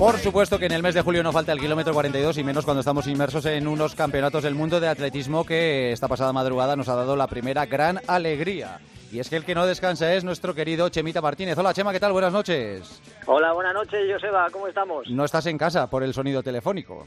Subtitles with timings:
[0.00, 2.64] Por supuesto que en el mes de julio no falta el kilómetro 42 y menos
[2.64, 6.88] cuando estamos inmersos en unos campeonatos del mundo de atletismo que esta pasada madrugada nos
[6.88, 8.80] ha dado la primera gran alegría.
[9.12, 11.58] Y es que el que no descansa es nuestro querido Chemita Martínez.
[11.58, 12.12] Hola Chema, ¿qué tal?
[12.12, 13.02] Buenas noches.
[13.26, 15.06] Hola, buenas noches, Joseba, ¿cómo estamos?
[15.10, 17.06] No estás en casa por el sonido telefónico.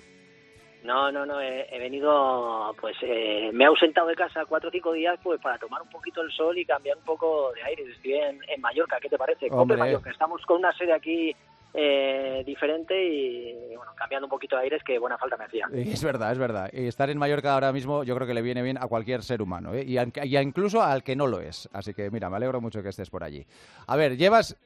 [0.84, 4.91] No, no, no, he, venido, pues eh, me he ausentado de casa cuatro o cinco
[4.91, 7.86] días pues para tomar un poquito el sol y cambiar un poco de aire.
[7.91, 9.50] Estoy en, Mallorca, ¿qué te parece?
[9.50, 11.36] Cope Mallorca, estamos con una sede aquí
[11.73, 15.68] eh, diferente y bueno, cambiando un poquito de aires que buena falta me hacía.
[15.73, 16.70] Es verdad, es verdad.
[16.72, 19.41] Y estar en Mallorca ahora mismo yo creo que le viene bien a cualquier ser
[19.41, 19.84] humano ¿eh?
[19.86, 21.70] y, y incluso al que no lo es.
[21.73, 23.45] Así que mira, me alegro mucho que estés por allí.
[23.88, 24.58] A ver, llevas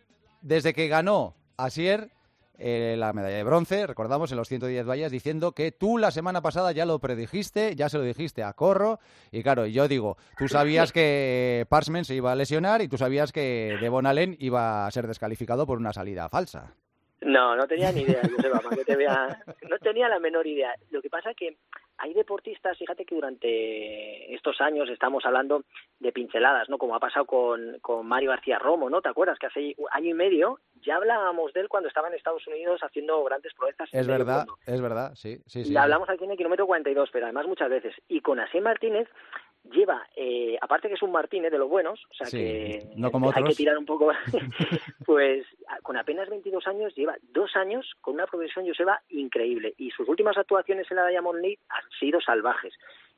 [0.41, 2.11] desde que ganó Asier
[2.59, 6.41] eh, la medalla de bronce, recordamos, en los 110 vallas, diciendo que tú la semana
[6.41, 8.99] pasada ya lo predijiste, ya se lo dijiste a Corro,
[9.31, 13.31] y claro, yo digo, tú sabías que Parsman se iba a lesionar y tú sabías
[13.31, 16.73] que Devon Allen iba a ser descalificado por una salida falsa.
[17.21, 18.21] No, no tenía ni idea,
[19.69, 20.75] No tenía la menor idea.
[20.91, 21.57] Lo que pasa es que
[21.97, 25.63] hay deportistas, fíjate que durante estos años estamos hablando
[25.99, 26.77] de pinceladas, ¿no?
[26.77, 29.01] Como ha pasado con, con Mario García Romo, ¿no?
[29.01, 29.39] ¿Te acuerdas?
[29.39, 33.23] Que hace año y medio ya hablábamos de él cuando estaba en Estados Unidos haciendo
[33.23, 33.89] grandes proezas.
[33.91, 35.73] Es verdad, es verdad, sí, sí, sí.
[35.73, 37.95] Y hablamos aquí en el kilómetro 42, pero además muchas veces.
[38.07, 39.07] Y con Así Martínez
[39.71, 42.87] lleva, eh, aparte que es un Martínez de los buenos, o sea que
[43.33, 44.11] hay que tirar un poco,
[45.05, 45.45] pues
[45.83, 49.73] con apenas 22 años lleva dos años con una progresión Joseba increíble.
[49.77, 52.73] Y sus últimas actuaciones en la Diamond League han sido salvajes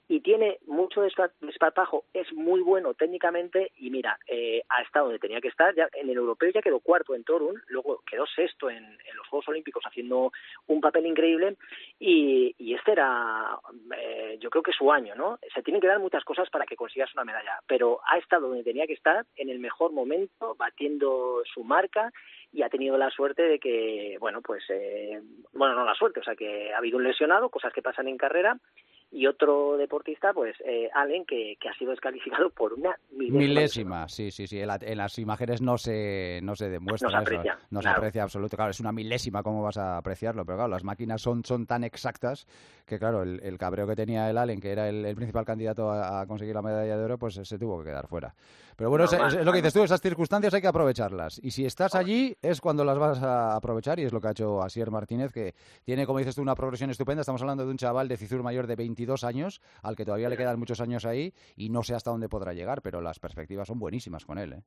[0.09, 5.39] y tiene mucho desparpajo, es muy bueno técnicamente y mira, eh, ha estado donde tenía
[5.39, 8.97] que estar, ya en el europeo ya quedó cuarto en Torun, luego quedó sexto en,
[9.13, 10.31] los Juegos Olímpicos haciendo
[10.65, 11.57] un papel increíble
[11.99, 13.59] y, este era,
[13.95, 15.37] eh, yo creo que su año, ¿no?
[15.53, 18.63] Se tienen que dar muchas cosas para que consigas una medalla, pero ha estado donde
[18.63, 22.11] tenía que estar en el mejor momento, batiendo su marca
[22.51, 25.21] y ha tenido la suerte de que, bueno, pues, eh,
[25.53, 28.17] bueno, no la suerte, o sea, que ha habido un lesionado, cosas que pasan en
[28.17, 28.57] carrera,
[29.11, 33.39] y otro deportista, pues eh, Allen, que, que, ha sido descalificado por una milésima.
[33.39, 34.59] Milésima, sí, sí, sí.
[34.59, 37.07] En, las imágenes no se, no se demuestra.
[37.07, 37.59] No se aprecia.
[37.71, 38.55] No se aprecia absoluto.
[38.55, 40.45] Claro, es una milésima, ¿cómo vas a apreciarlo?
[40.45, 42.45] Pero claro, las máquinas son, son tan exactas
[42.85, 46.53] que, claro, el, cabreo que tenía el Allen, que era el, principal candidato a, conseguir
[46.53, 48.35] la medalla de oro, pues se tuvo que quedar fuera.
[48.75, 49.11] Pero bueno, es,
[49.43, 51.39] lo que dices tú, esas circunstancias hay que aprovecharlas.
[51.43, 54.31] Y si estás allí, es cuando las vas a aprovechar, y es lo que ha
[54.31, 55.53] hecho Asier Martínez, que
[55.83, 57.21] tiene, como dices tú, una progresión estupenda.
[57.21, 60.29] Estamos hablando de un chaval de Cizur mayor de 20 22 años, al que todavía
[60.29, 63.67] le quedan muchos años ahí y no sé hasta dónde podrá llegar, pero las perspectivas
[63.67, 64.53] son buenísimas con él.
[64.53, 64.61] ¿eh?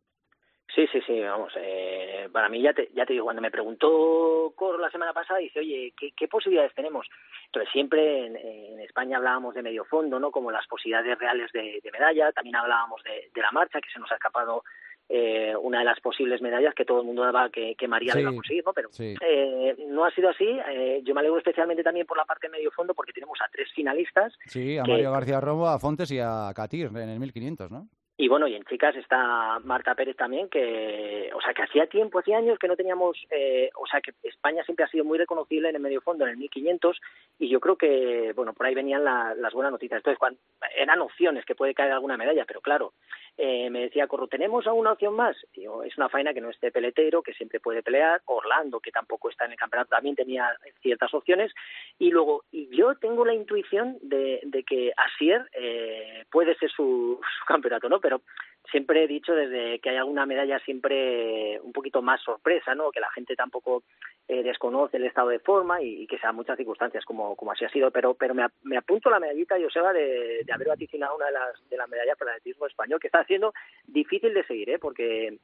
[0.74, 4.54] Sí, sí, sí, vamos, eh, para mí ya te, ya te digo, cuando me preguntó
[4.56, 7.06] Coro la semana pasada, dice, oye, ¿qué, posibilidades tenemos?
[7.46, 10.30] Entonces siempre en, España hablábamos de medio fondo, ¿no?
[10.30, 14.10] Como las posibilidades reales de, medalla, también hablábamos de, de, la marcha, que se nos
[14.10, 14.64] ha escapado
[15.08, 18.30] eh, una de las posibles medallas que todo el mundo daba que, María le iba
[18.30, 18.72] a conseguir, ¿no?
[18.72, 20.46] Pero eh, no ha sido así.
[20.70, 23.50] Eh, yo me alegro especialmente también por la parte de medio fondo porque tenemos a
[23.50, 24.32] tres finalistas.
[24.46, 27.88] Sí, a Mario García Romo, a Fontes y a Catir en el 1500, ¿no?
[28.22, 32.20] Y bueno, y en chicas está Marta Pérez también, que, o sea, que hacía tiempo,
[32.20, 35.68] hacía años que no teníamos, eh, o sea, que España siempre ha sido muy reconocible
[35.68, 37.00] en el medio fondo, en el 1500,
[37.40, 39.98] y yo creo que, bueno, por ahí venían las buenas noticias.
[39.98, 40.38] Entonces,
[40.76, 42.92] eran opciones que puede caer alguna medalla, pero claro,
[43.36, 45.36] eh, me decía Corro, ¿tenemos alguna opción más?
[45.52, 49.46] Es una faena que no esté peletero, que siempre puede pelear, Orlando, que tampoco está
[49.46, 50.48] en el campeonato, también tenía
[50.80, 51.52] ciertas opciones,
[51.98, 57.44] y luego, y yo tengo la intuición de, que Asier eh, puede ser su, su
[57.46, 58.00] campeonato, ¿no?
[58.00, 58.22] Pero pero
[58.70, 62.90] siempre he dicho desde que hay alguna medalla siempre un poquito más sorpresa, ¿no?
[62.90, 63.82] Que la gente tampoco
[64.28, 67.70] eh, desconoce el estado de forma y, que sean muchas circunstancias como, como así ha
[67.70, 67.90] sido.
[67.90, 71.70] Pero pero me, me apunto la medallita, Joseba, de, de haber vaticinado una de las
[71.70, 73.52] de las medallas para el atletismo español, que está haciendo
[73.86, 74.78] difícil de seguir, ¿eh?
[74.78, 75.38] Porque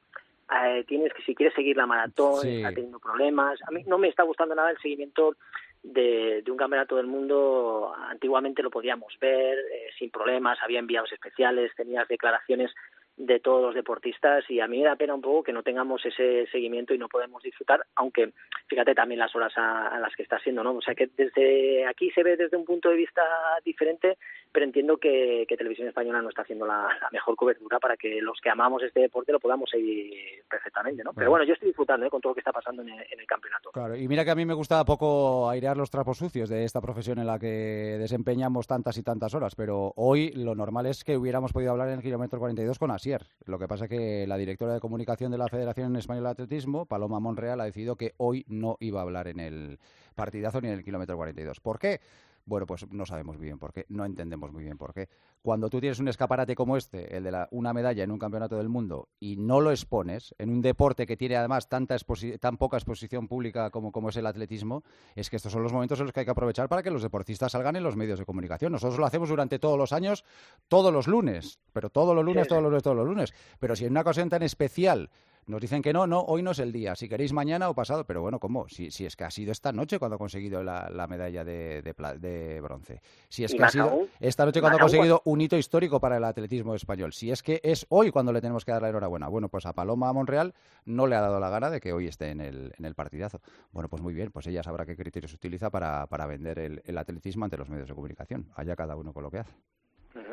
[0.51, 3.59] eh, tienes que si quieres seguir la maratón está teniendo problemas.
[3.67, 5.35] A mí no me está gustando nada el seguimiento
[5.83, 11.71] de, un campeonato del mundo antiguamente lo podíamos ver eh, sin problemas, había enviados especiales,
[11.75, 12.71] tenías declaraciones
[13.19, 16.03] de todos los deportistas y a mí me da pena un poco que no tengamos
[16.05, 18.31] ese seguimiento y no podemos disfrutar, aunque
[18.67, 20.71] fíjate también las horas a, las que está siendo, ¿no?
[20.75, 23.21] O sea que desde aquí se ve desde un punto de vista
[23.65, 24.17] diferente,
[24.53, 28.49] pero entiendo que, Televisión Española no está haciendo la, mejor cobertura para que los que
[28.49, 31.11] amamos este deporte lo podamos seguir perfectamente, ¿no?
[31.11, 32.09] Pero bueno, yo estoy disfrutando ¿eh?
[32.09, 33.71] con todo lo que está pasando en el, campeonato.
[33.71, 36.79] Claro, y mira que a mí me gusta poco airear los trapos sucios de esta
[36.79, 41.17] profesión en la que desempeñamos tantas y tantas horas, pero hoy lo normal es que
[41.17, 43.08] hubiéramos podido hablar en el kilómetro 42 con Asia
[43.45, 46.85] lo que pasa es que la directora de comunicación de la Federación Española de Atletismo,
[46.85, 49.79] Paloma Monreal, ha decidido que hoy no iba a hablar en el
[50.15, 51.59] partidazo ni en el kilómetro 42.
[51.59, 52.01] ¿Por qué?
[52.49, 55.07] Bueno, pues no sabemos muy bien por qué, no entendemos muy bien por qué.
[55.43, 58.57] Cuando tú tienes un escaparate como este, el de la, una medalla en un campeonato
[58.57, 61.95] del mundo, y no lo expones en un deporte que tiene además tanta
[62.39, 64.83] tan poca exposición pública como, como es el atletismo,
[65.15, 67.03] es que estos son los momentos en los que hay que aprovechar para que los
[67.03, 68.71] deportistas salgan en los medios de comunicación.
[68.71, 70.25] Nosotros lo hacemos durante todos los años,
[70.67, 73.33] todos los lunes, pero todos los lunes, todos los lunes, todos los lunes.
[73.59, 75.11] Pero si en una ocasión tan especial
[75.47, 76.95] nos dicen que no, no, hoy no es el día.
[76.95, 78.05] Si queréis mañana o pasado.
[78.05, 78.67] Pero bueno, ¿cómo?
[78.69, 82.61] Si, si es que ha sido esta noche cuando ha conseguido la, medalla de, de,
[82.61, 83.01] bronce.
[83.29, 86.23] Si es que ha sido esta noche cuando ha conseguido un hito histórico para el
[86.23, 87.13] atletismo español.
[87.13, 89.27] Si es que es hoy cuando le tenemos que dar la enhorabuena.
[89.27, 90.53] Bueno, pues a Paloma Monreal
[90.85, 93.41] no le ha dado la gana de que hoy esté en el, en el partidazo.
[93.71, 96.97] Bueno, pues muy bien, pues ella sabrá qué criterios utiliza para, para vender el, el
[96.97, 98.51] atletismo ante los medios de comunicación.
[98.55, 99.53] Allá cada uno con lo que hace.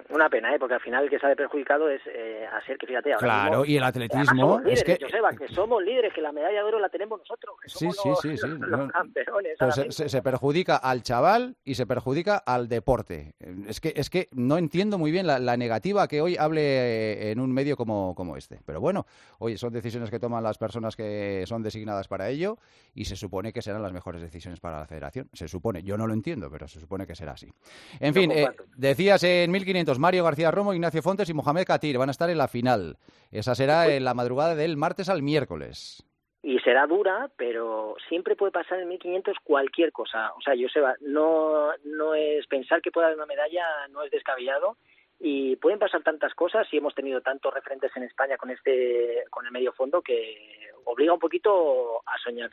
[0.09, 0.59] Una pena, ¿eh?
[0.59, 3.65] porque al final el que sale perjudicado es eh, a ser que, fíjate, ahora Claro,
[3.65, 4.61] y el atletismo...
[4.65, 4.99] es que...
[5.01, 8.11] Joseba, que somos líderes, que la medalla de oro la tenemos nosotros, que somos sí,
[8.23, 9.59] sí, sí, los, campeones.
[9.91, 13.35] se, se, perjudica al chaval y se perjudica al deporte.
[13.69, 17.41] Es que, es que no entiendo muy bien la, la negativa que hoy hable en
[17.41, 18.61] un medio como, como este.
[18.65, 19.07] Pero bueno,
[19.39, 22.59] oye, son decisiones que toman las personas que son designadas para ello
[22.95, 25.29] y se supone que serán las mejores decisiones para la federación.
[25.35, 27.53] Se supone, yo no lo entiendo, pero se supone que será así.
[28.01, 32.09] En fin, eh, decías en 1500 Mario García Romo, Ignacio Fontes y Mohamed Katir van
[32.09, 32.99] a estar en la final.
[33.33, 36.05] Esa será en la madrugada del martes al miércoles.
[36.43, 40.33] Y será dura, pero siempre puede pasar en 1500 cualquier cosa.
[40.37, 44.77] O sea, Joseba, no, no es pensar que pueda haber una medalla, no es descabellado
[45.19, 49.47] y pueden pasar tantas cosas y hemos tenido tantos referentes en España con este con
[49.47, 52.51] el medio fondo que obliga un poquito a soñar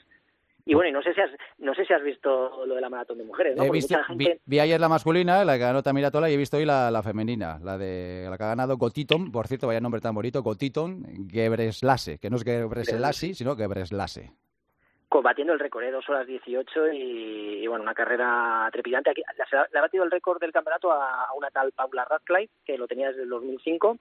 [0.65, 2.89] y bueno, y no sé si has, no sé si has visto lo de la
[2.89, 3.65] maratón de mujeres, ¿no?
[4.45, 7.59] vi, ayer la masculina, la que ganó Tola, y he visto hoy la, la femenina,
[7.61, 12.17] la de la que ha ganado Gotiton, por cierto, vaya nombre tan bonito, Gotiton Gebreslase,
[12.19, 14.31] que no es Gebreslasi, sino Gebreslase
[15.13, 15.91] combatiendo el récord, ¿eh?
[15.91, 19.11] dos horas 18 y, bueno, una carrera trepidante.
[19.11, 19.21] Aquí,
[19.71, 23.09] le ha batido el récord del campeonato a, una tal Paula Radcliffe, que lo tenía
[23.09, 23.99] desde el 2005.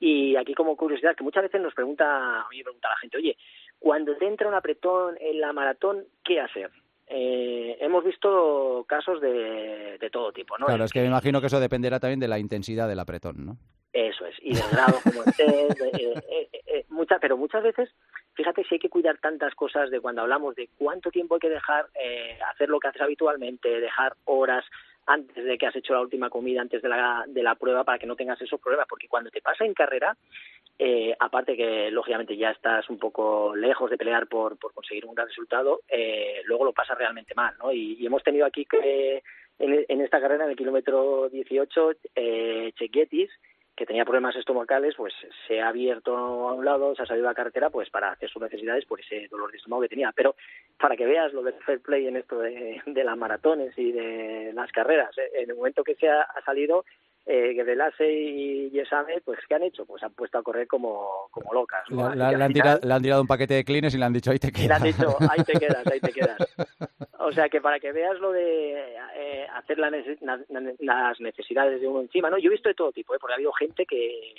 [0.00, 3.36] Y aquí como curiosidad, que muchas veces nos pregunta, a pregunta la gente, oye,
[3.84, 6.70] cuando te entra un apretón en la maratón, ¿qué hacer?
[7.06, 10.64] Eh, hemos visto casos de, de, todo tipo, ¿no?
[10.64, 13.58] Claro, es que me imagino que eso dependerá también de la intensidad del apretón, ¿no?
[13.92, 17.90] Eso es, y del grado como estés, eh, eh, mucha, pero muchas veces,
[18.32, 21.50] fíjate si hay que cuidar tantas cosas de cuando hablamos de cuánto tiempo hay que
[21.50, 21.90] dejar
[22.52, 24.64] hacer lo que haces habitualmente, dejar horas,
[25.06, 27.98] antes de que has hecho la última comida, antes de la, de la prueba, para
[27.98, 30.16] que no tengas esos problemas, porque cuando te pasa en carrera,
[30.78, 35.14] eh, aparte que lógicamente ya estás un poco lejos de pelear por, por conseguir un
[35.14, 37.72] gran resultado, eh, luego lo pasas realmente mal, ¿no?
[37.72, 39.22] Y, hemos tenido aquí que
[39.58, 43.30] en, en, esta carrera, en el kilómetro 18, eh, Chequietis,
[43.76, 45.12] que tenía problemas estomacales, pues
[45.48, 48.30] se ha abierto a un lado, se ha salido a la carretera pues para hacer
[48.30, 50.12] sus necesidades por ese dolor de estómago que tenía.
[50.14, 50.36] Pero
[50.78, 54.52] para que veas lo del fair play en esto de, de las maratones y de
[54.54, 55.30] las carreras, ¿eh?
[55.34, 56.84] en el momento que se ha, salido,
[57.26, 59.86] eh, Gebelase y Yesame, pues ¿qué han hecho?
[59.86, 61.88] Pues han puesto a correr como, como locas.
[61.88, 64.68] Le, han tirado, un paquete de clines y le han dicho ahí te quedas.
[64.68, 66.36] le han dicho ahí te quedas, ahí te quedas.
[67.18, 72.28] O sea que para que veas lo de eh, hacer las necesidades de uno encima,
[72.28, 72.38] ¿no?
[72.38, 73.18] Yo he visto de todo tipo, ¿eh?
[73.18, 74.34] porque ha habido gente que,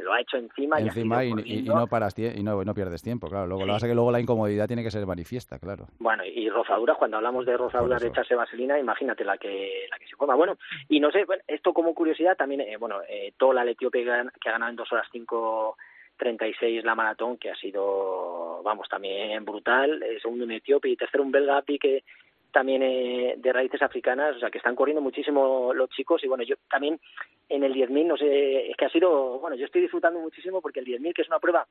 [0.00, 3.28] se lo ha hecho encima, encima y, y, no paras y no, no pierdes tiempo,
[3.28, 3.46] claro.
[3.46, 5.86] Luego lo que pasa es que luego la incomodidad tiene que ser manifiesta, claro.
[5.98, 10.06] Bueno, y rozaduras, cuando hablamos de rozaduras de echarse vaselina, imagínate la que la que
[10.06, 10.34] se forma.
[10.34, 10.56] Bueno,
[10.88, 14.52] y no sé, esto como curiosidad también, eh, bueno, eh, toda la etíope que ha
[14.52, 15.76] ganado en dos horas cinco
[16.16, 20.02] 36 la maratón, que ha sido, vamos, también brutal.
[20.20, 22.04] segundo un etíope y tercero un belga que
[22.52, 26.44] también eh, de raíces africanas, o sea, que están corriendo muchísimo los chicos y bueno,
[26.44, 27.00] yo también
[27.48, 30.80] en el 10.000, no sé, es que ha sido, bueno, yo estoy disfrutando muchísimo porque
[30.80, 31.66] el 10.000, que es una prueba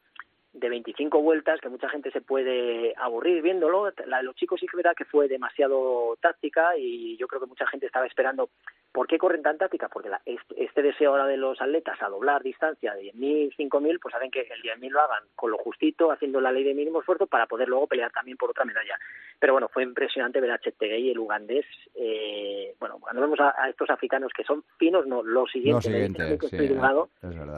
[0.53, 4.67] de 25 vueltas, que mucha gente se puede aburrir viéndolo, la de los chicos sí
[4.67, 8.49] que verdad que fue demasiado táctica y yo creo que mucha gente estaba esperando,
[8.91, 9.89] ¿por qué corren tan táctica?
[9.89, 14.11] Porque la, este, deseo ahora de los atletas a doblar distancia de 10.000, 5.000, pues
[14.11, 17.27] saben que el 10.000 lo hagan con lo justito, haciendo la ley de mínimo esfuerzo
[17.27, 18.97] para poder luego pelear también por otra medalla.
[19.39, 21.65] Pero bueno, fue impresionante ver a Chetegei, el ugandés.
[21.95, 26.07] Eh, Eh, bueno, cuando vemos a, estos africanos que son finos, no, lo siguiente,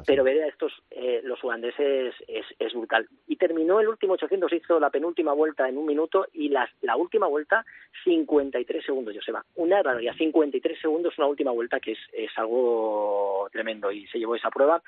[0.05, 3.07] pero ver a estos, eh, los ugandeses es, es, brutal.
[3.27, 6.95] Y terminó el último 800, hizo la penúltima vuelta en un minuto y la, la
[6.95, 7.65] última vuelta
[8.03, 9.45] 53 segundos, Joseba.
[9.55, 14.35] Una barbaridad, 53 segundos una última vuelta que es, es algo tremendo y se llevó
[14.35, 14.81] esa prueba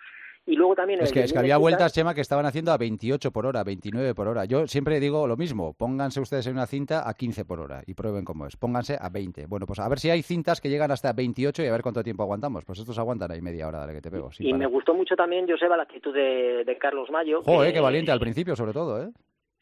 [0.46, 1.02] y luego también...
[1.02, 4.14] Es que, es que había vueltas, Chema, que estaban haciendo a 28 por hora, 29
[4.14, 4.46] por hora.
[4.46, 7.94] Yo siempre digo lo mismo, pónganse ustedes en una cinta a 15 por hora y
[7.94, 8.58] prueben cómo es.
[8.58, 9.46] Pónganse a 20.
[9.48, 12.04] Bueno, pues a ver si hay cintas que llegan hasta 28 y a ver cuánto
[12.04, 12.66] tiempo aguantamos.
[12.66, 14.30] Pues estos aguantan ahí media hora, dale que te pego.
[14.40, 17.42] y me gustó mucho también, Joseba, la actitud de, Carlos Mayo.
[17.44, 19.10] Joder, qué valiente al principio, sobre todo, ¿eh?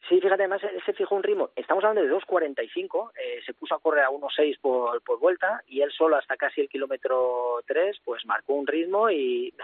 [0.08, 1.50] Sí, fíjate, además se fijó un ritmo.
[1.54, 5.80] Estamos hablando de 2.45, eh, se puso a correr a 1.6 por, por vuelta y
[5.80, 9.54] él solo hasta casi el kilómetro 3, pues marcó un ritmo y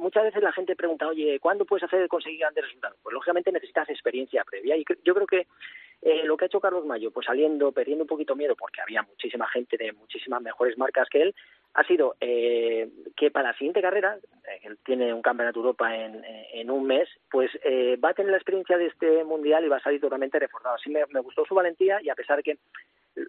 [0.00, 2.98] muchas veces la gente pregunta, oye, ¿cuándo puedes hacer conseguir grandes resultados?
[3.02, 5.46] Pues lógicamente necesitas experiencia previa y yo creo que
[6.02, 9.02] eh, lo que ha hecho Carlos Mayo, pues saliendo, perdiendo un poquito miedo, porque había
[9.02, 11.34] muchísima gente de muchísimas mejores marcas que él,
[11.74, 16.22] ha sido eh, que para la siguiente carrera, eh, él tiene un campeonato Europa en,
[16.52, 19.76] en un mes, pues eh, va a tener la experiencia de este mundial y va
[19.76, 20.74] a salir totalmente reforzado.
[20.74, 22.58] Así me, gustó su valentía y a pesar que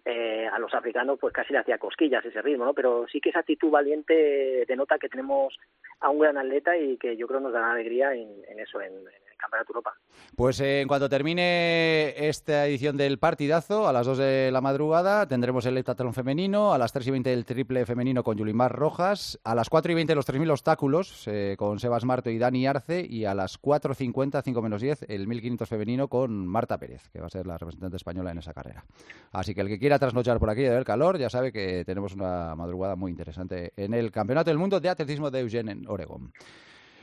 [0.05, 2.74] eh, a los africanos pues casi le hacía cosquillas ese ritmo, ¿no?
[2.74, 5.57] Pero sí que esa actitud valiente denota que tenemos
[6.00, 8.93] a un gran atleta y que yo creo nos da alegría en, en eso, en,
[9.41, 9.93] Campeonato Europa.
[10.36, 15.27] Pues eh, en cuanto termine esta edición del partidazo, a las 2 de la madrugada
[15.27, 19.39] tendremos el heptatlón femenino, a las 3 y 20 el triple femenino con Yulimar Rojas,
[19.43, 23.05] a las 4 y 20 los 3.000 obstáculos eh, con Sebas Marto y Dani Arce
[23.07, 27.27] y a las 4.50, 5 menos 10, el 1.500 femenino con Marta Pérez, que va
[27.27, 28.86] a ser la representante española en esa carrera.
[29.31, 32.13] Así que el que quiera trasnochar por aquí y ver calor, ya sabe que tenemos
[32.13, 36.31] una madrugada muy interesante en el Campeonato del Mundo de Atletismo de Eugene en Oregón.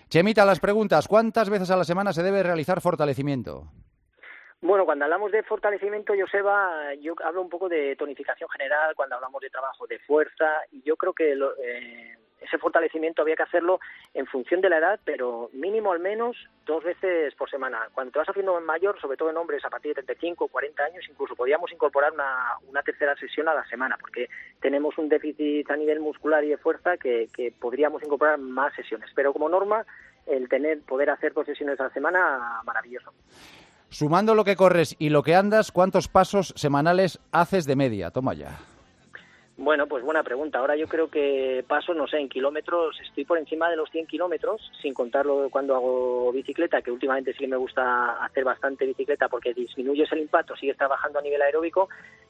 [0.08, 1.06] Chemita, las preguntas.
[1.06, 3.64] ¿Cuántas veces a la semana se debe realizar fortalecimiento?
[4.60, 9.40] Bueno, cuando hablamos de fortalecimiento, Joseba, yo hablo un poco de tonificación general, cuando hablamos
[9.40, 12.16] de trabajo de fuerza, y yo creo que eh,
[12.48, 13.80] ese fortalecimiento había que hacerlo
[14.14, 16.36] en función de la edad, pero mínimo al menos
[16.66, 17.88] dos veces por semana.
[17.94, 20.82] Cuando te vas haciendo mayor, sobre todo en hombres a partir de 35 o 40
[20.84, 24.28] años, incluso podíamos incorporar una, una, tercera sesión a la semana, porque
[24.60, 29.10] tenemos un déficit a nivel muscular y de fuerza que, que podríamos incorporar más sesiones.
[29.14, 29.84] Pero como norma,
[30.26, 33.12] el tener poder hacer dos sesiones a la semana, maravilloso.
[33.90, 38.10] Sumando lo que corres y lo que andas, ¿cuántos pasos semanales haces de media?
[38.10, 38.58] Toma ya.
[39.60, 40.60] Bueno, pues buena pregunta.
[40.60, 44.06] Ahora yo creo que paso, no sé, en kilómetros, estoy por encima de los 100
[44.06, 49.54] kilómetros, sin contarlo cuando hago bicicleta, que últimamente sí me gusta hacer bastante bicicleta porque
[49.54, 51.88] disminuyes el impacto, sigues trabajando a nivel aeróbico,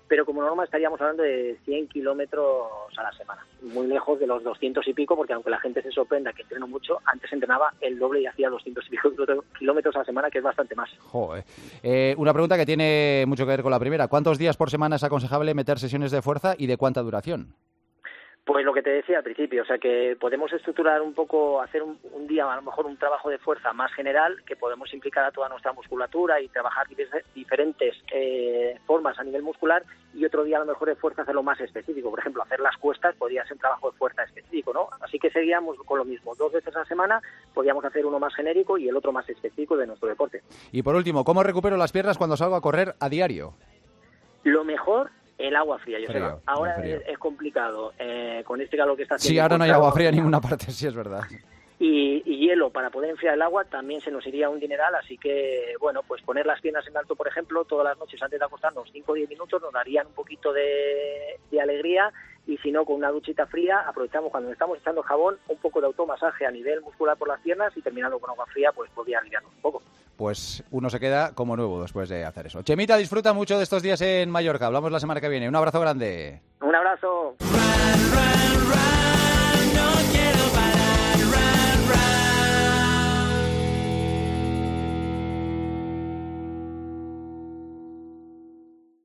[0.09, 4.43] pero como norma estaríamos hablando de 100 kilómetros a la semana, muy lejos de los
[4.43, 7.99] 200 y pico, porque aunque la gente se sorprenda que entreno mucho, antes entrenaba el
[7.99, 9.11] doble y hacía 200 y pico
[9.59, 10.91] kilómetros a la semana, que es bastante más.
[10.99, 11.45] Joder.
[11.83, 14.09] Eh, una pregunta que tiene mucho que ver con la primera.
[14.09, 17.55] ¿Cuántos días por semana es aconsejable meter sesiones de fuerza y de cuánta duración?
[18.49, 21.83] Pues lo que te decía al principio, o sea que podemos estructurar un poco, hacer
[21.83, 25.31] un, día a lo mejor un trabajo de fuerza más general, que podemos implicar a
[25.31, 26.87] toda nuestra musculatura y trabajar
[27.35, 29.83] diferentes eh, formas a nivel muscular,
[30.15, 32.09] y otro día a lo mejor de fuerza hacerlo más específico.
[32.09, 34.89] Por ejemplo, hacer las cuestas podría ser un trabajo de fuerza específico, ¿no?
[35.03, 37.21] Así que seguíamos con lo mismo, dos veces a la semana
[37.53, 40.41] podríamos hacer uno más genérico y el otro más específico de nuestro deporte.
[40.73, 43.53] Y por último, ¿cómo recupero las piernas cuando salgo a correr a diario?
[44.45, 46.21] Lo mejor el agua fría, yo sé.
[46.47, 49.33] Ahora es, complicado eh, con este calor que está haciendo.
[49.33, 51.23] Sí, ahora no hay agua fría en ninguna parte, sí es verdad.
[51.79, 55.75] Y, hielo para poder enfriar el agua también se nos iría un dineral, así que,
[55.79, 58.89] bueno, pues poner las piernas en alto, por ejemplo, todas las noches antes de acostarnos,
[58.91, 62.13] 5 o 10 minutos, nos darían un poquito de, de alegría
[62.47, 65.89] y si no, con una duchita fría, aprovechamos cuando estamos echando jabón, un poco de
[65.89, 69.53] automasaje a nivel muscular por las piernas y terminando con agua fría, pues podría aliviarnos
[69.55, 69.83] un poco
[70.19, 72.63] pues uno se queda como nuevo después de hacer eso.
[72.63, 74.67] Chemita, disfruta mucho de estos días en Mallorca.
[74.67, 75.49] Hablamos la semana que viene.
[75.49, 76.43] Un abrazo grande.
[76.61, 77.28] Un abrazo.